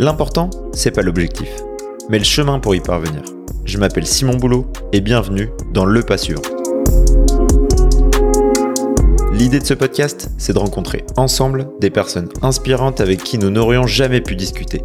[0.00, 1.48] L'important, c'est pas l'objectif,
[2.08, 3.22] mais le chemin pour y parvenir.
[3.64, 6.42] Je m'appelle Simon Boulot et bienvenue dans Le Pas Suivant.
[9.32, 13.88] L'idée de ce podcast, c'est de rencontrer ensemble des personnes inspirantes avec qui nous n'aurions
[13.88, 14.84] jamais pu discuter.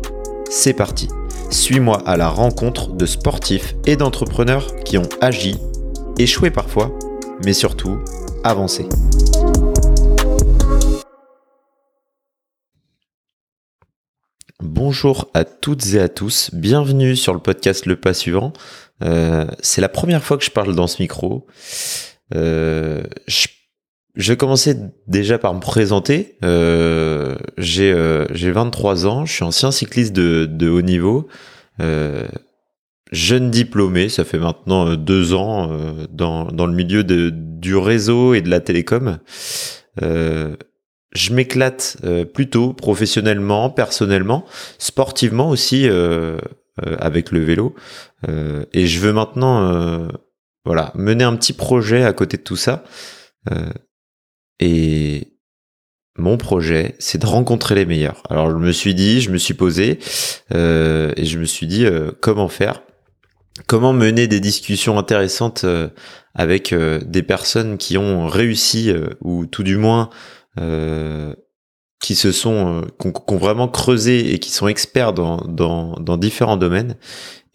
[0.50, 1.10] C'est parti,
[1.52, 5.60] suis-moi à la rencontre de sportifs et d'entrepreneurs qui ont agi,
[6.18, 6.92] échoué parfois,
[7.46, 8.00] mais surtout
[8.44, 8.88] avancé.
[14.66, 18.54] Bonjour à toutes et à tous, bienvenue sur le podcast Le Pas Suivant.
[19.04, 21.46] Euh, c'est la première fois que je parle dans ce micro.
[22.34, 23.48] Euh, je,
[24.16, 26.38] vais commencer déjà par me présenter.
[26.46, 27.92] Euh, j'ai
[28.32, 31.28] 23 ans, je suis ancien cycliste de, haut niveau,
[33.12, 35.78] jeune diplômé, ça fait maintenant deux ans
[36.10, 39.20] dans, dans, le milieu de, du réseau et de la télécom
[41.16, 44.46] je m'éclate euh, plutôt professionnellement, personnellement,
[44.78, 46.38] sportivement aussi euh,
[46.86, 47.76] euh, avec le vélo.
[48.74, 50.08] et je veux maintenant,
[50.66, 52.84] voilà, mener un petit projet à côté de tout ça.
[54.60, 55.28] et
[56.18, 58.24] mon projet, c'est de rencontrer les meilleurs.
[58.30, 60.00] Alors je me suis dit, je me suis posé
[60.52, 61.86] et je me suis dit
[62.22, 62.82] comment faire,
[63.68, 65.66] comment mener des discussions intéressantes
[66.34, 70.10] avec des personnes qui ont réussi ou tout du moins euh,
[72.04, 76.18] qui se sont, euh, qui ont, vraiment creusé et qui sont experts dans, dans, dans
[76.18, 76.98] différents domaines.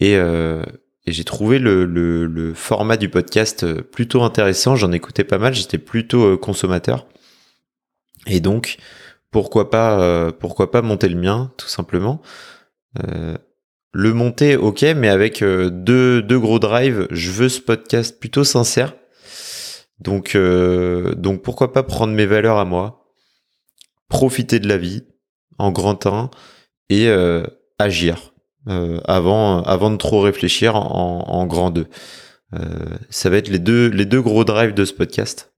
[0.01, 0.63] Et, euh,
[1.05, 4.75] et j'ai trouvé le, le, le, format du podcast plutôt intéressant.
[4.75, 5.53] J'en écoutais pas mal.
[5.53, 7.07] J'étais plutôt consommateur.
[8.27, 8.79] Et donc,
[9.31, 12.21] pourquoi pas, pourquoi pas monter le mien, tout simplement.
[12.95, 17.07] le monter, ok, mais avec deux, deux gros drives.
[17.11, 18.95] Je veux ce podcast plutôt sincère.
[20.01, 23.13] Donc, euh, donc pourquoi pas prendre mes valeurs à moi,
[24.09, 25.05] profiter de la vie
[25.59, 26.31] en grand temps
[26.89, 27.45] et euh,
[27.79, 28.33] agir
[28.69, 31.87] euh, avant, avant de trop réfléchir en, grand deux.
[33.11, 35.53] ça va être les deux, les deux gros drives de ce podcast.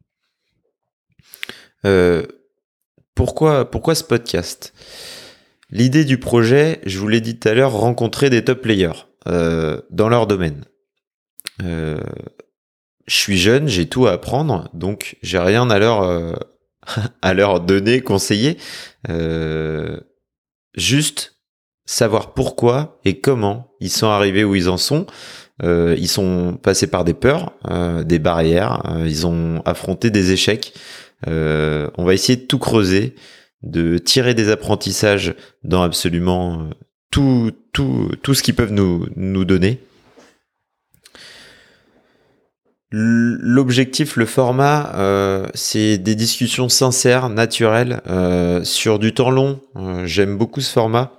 [3.14, 4.72] pourquoi, pourquoi ce podcast?
[5.70, 10.08] L'idée du projet, je vous l'ai dit tout à l'heure, rencontrer des top players dans
[10.08, 10.64] leur domaine.
[13.10, 16.32] Je suis jeune, j'ai tout à apprendre, donc j'ai rien à leur euh,
[17.22, 18.56] à leur donner, conseiller.
[19.08, 19.98] Euh,
[20.76, 21.34] juste
[21.84, 25.06] savoir pourquoi et comment ils sont arrivés où ils en sont.
[25.64, 27.52] Euh, ils sont passés par des peurs,
[28.04, 30.72] des barrières, ils ont affronté des échecs.
[31.26, 33.16] on va essayer de tout creuser,
[33.64, 35.34] de tirer des apprentissages
[35.64, 36.70] dans absolument
[37.10, 39.80] tout, tout, tout ce qu'ils peuvent nous, nous donner.
[42.92, 49.60] L'objectif, le format, euh, c'est des discussions sincères, naturelles, euh, sur du temps long.
[49.76, 51.12] Euh, j'aime beaucoup ce format,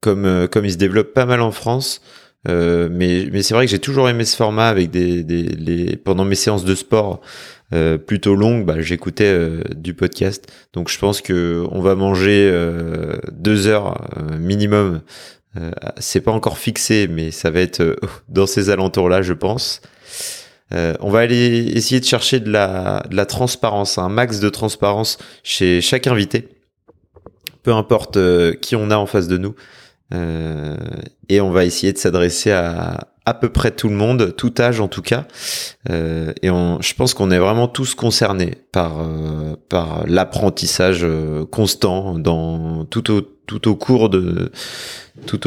[0.00, 2.00] comme comme il se développe pas mal en France.
[2.48, 6.34] mais mais c'est vrai que j'ai toujours aimé ce format avec des, des pendant mes
[6.36, 7.20] séances de sport
[8.06, 10.50] plutôt longues, bah, j'écoutais du podcast.
[10.72, 12.50] Donc je pense que on va manger
[13.32, 14.00] deux heures
[14.38, 15.02] minimum.
[15.98, 17.98] c'est pas encore fixé, mais ça va être
[18.30, 19.82] dans ces alentours-là, je pense.
[20.72, 25.80] Euh, on va aller essayer de chercher de la, transparence, un max de transparence chez
[25.80, 26.48] chaque invité,
[27.62, 29.54] peu importe euh, qui on a en face de nous.
[30.14, 30.76] Euh,
[31.28, 34.80] et on va essayer de s'adresser à à peu près tout le monde, tout âge
[34.80, 35.26] en tout cas.
[35.88, 38.96] et je pense qu'on est vraiment tous concernés par
[40.08, 41.06] l'apprentissage
[41.52, 42.16] constant
[42.90, 43.20] tout au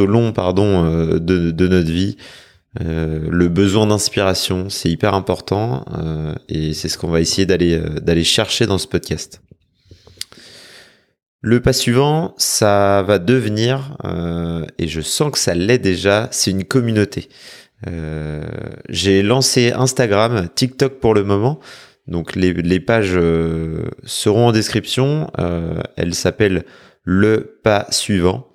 [0.06, 2.16] long de notre vie.
[2.81, 7.75] Euh, le besoin d'inspiration, c'est hyper important euh, et c'est ce qu'on va essayer d'aller
[7.75, 9.41] euh, d'aller chercher dans ce podcast.
[11.41, 13.96] Le pas suivant, ça va devenir,
[14.80, 17.30] et je sens que ça l'est déjà, c'est une communauté.
[18.90, 21.59] J'ai lancé Instagram, TikTok pour le moment,
[22.07, 23.19] donc les, pages
[24.06, 25.30] seront en description.
[25.98, 26.66] elles s'appellent
[27.04, 28.48] Le pas suivant.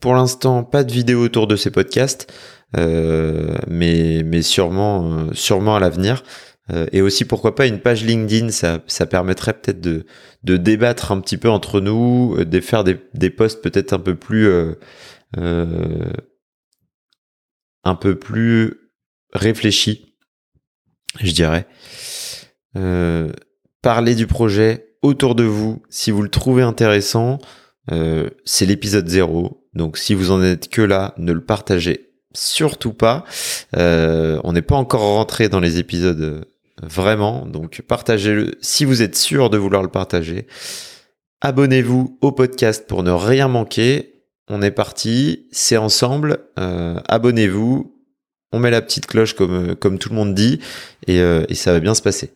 [0.00, 2.32] Pour l'instant, pas de vidéo autour de ces podcasts,
[2.76, 6.22] euh, mais, mais sûrement, euh, sûrement à l'avenir.
[6.70, 10.06] Euh, et aussi, pourquoi pas, une page LinkedIn, ça, ça permettrait peut-être de,
[10.44, 14.14] de débattre un petit peu entre nous, de faire des, des posts peut-être un peu
[14.14, 14.48] plus...
[17.84, 18.74] un peu plus
[19.32, 20.16] réfléchis,
[21.20, 21.66] je dirais.
[23.82, 27.38] parler du projet autour de vous, si vous le trouvez intéressant,
[27.90, 29.59] euh, c'est l'épisode 0.
[29.74, 33.24] Donc si vous en êtes que là, ne le partagez surtout pas.
[33.76, 36.40] Euh, on n'est pas encore rentré dans les épisodes euh,
[36.82, 37.46] vraiment.
[37.46, 40.46] Donc partagez-le si vous êtes sûr de vouloir le partager.
[41.40, 44.14] Abonnez-vous au podcast pour ne rien manquer.
[44.48, 46.38] On est parti, c'est ensemble.
[46.58, 47.96] Euh, abonnez-vous.
[48.52, 50.58] On met la petite cloche comme, tout le monde dit
[51.06, 52.32] et, ça va bien se passer.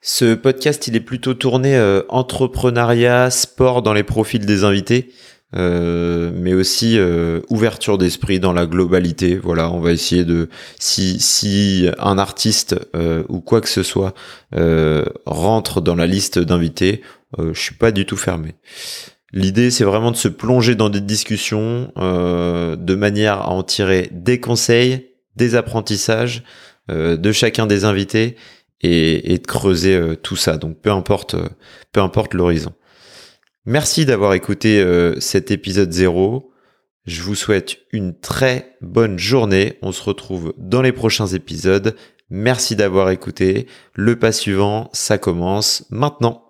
[0.00, 1.78] Ce podcast, il est plutôt tourné
[2.08, 5.12] entrepreneuriat, sport dans les profils des invités.
[5.54, 9.36] Euh, mais aussi euh, ouverture d'esprit dans la globalité.
[9.36, 10.48] Voilà, on va essayer de
[10.78, 14.14] si un artiste euh, ou quoi que ce soit
[15.26, 17.02] rentre dans la liste d'invités,
[17.38, 18.54] je suis pas du tout fermé.
[19.32, 24.40] L'idée, c'est vraiment de se plonger dans des discussions de manière à en tirer des
[24.40, 26.42] conseils, des apprentissages
[26.88, 28.36] de chacun des invités
[28.80, 30.56] et, et de creuser tout ça.
[30.56, 31.36] Donc peu importe,
[31.92, 32.72] peu importe l'horizon.
[33.68, 36.52] Merci d'avoir écouté euh, cet épisode 0.
[37.04, 39.76] Je vous souhaite une très bonne journée.
[39.82, 41.96] On se retrouve dans les prochains épisodes.
[42.30, 43.66] Merci d'avoir écouté.
[43.92, 46.45] Le pas suivant, ça commence maintenant.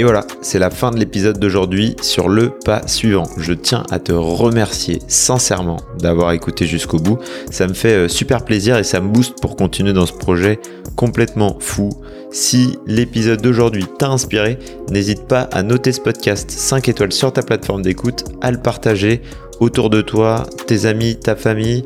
[0.00, 3.28] Et voilà, c'est la fin de l'épisode d'aujourd'hui sur le pas suivant.
[3.36, 7.18] Je tiens à te remercier sincèrement d'avoir écouté jusqu'au bout.
[7.50, 10.58] Ça me fait euh, super plaisir et ça me booste pour continuer dans ce projet
[10.96, 11.90] complètement fou.
[12.32, 14.58] Si l'épisode d'aujourd'hui t'a inspiré,
[14.90, 19.20] n'hésite pas à noter ce podcast 5 étoiles sur ta plateforme d'écoute, à le partager
[19.60, 21.82] autour de toi, tes amis, ta famille,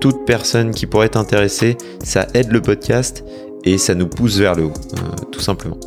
[0.00, 1.76] toute personne qui pourrait t'intéresser.
[2.02, 3.22] Ça aide le podcast
[3.62, 5.78] et ça nous pousse vers le haut, euh, tout simplement.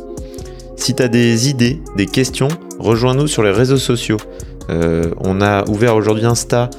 [0.76, 4.18] Si tu as des idées, des questions, rejoins-nous sur les réseaux sociaux.
[4.68, 6.70] Euh, on a ouvert aujourd'hui Insta,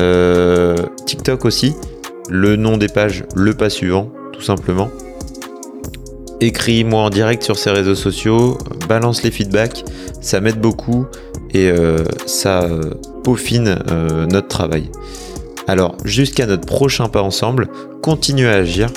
[0.00, 1.74] euh, TikTok aussi.
[2.28, 4.90] Le nom des pages, le pas suivant, tout simplement.
[6.40, 8.58] Écris-moi en direct sur ces réseaux sociaux,
[8.88, 9.84] balance les feedbacks,
[10.20, 11.06] ça m'aide beaucoup
[11.52, 12.68] et euh, ça
[13.22, 13.78] peaufine
[14.30, 14.90] notre travail.
[15.68, 17.68] Alors, jusqu'à notre prochain pas ensemble,
[18.02, 18.90] continue à agir,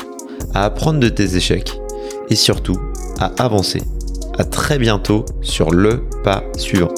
[0.54, 1.80] à apprendre de tes échecs
[2.30, 2.78] et surtout
[3.20, 3.82] à avancer
[4.38, 6.94] à très bientôt sur le pas suivant.